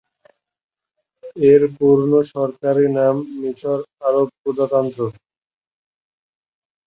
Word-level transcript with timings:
এর 1.45 1.61
পূর্ণ 1.77 2.11
সরকারী 2.33 2.85
নাম 2.97 3.15
মিশর 3.39 3.79
আরব 4.07 4.27
প্রজাতন্ত্র। 4.41 4.99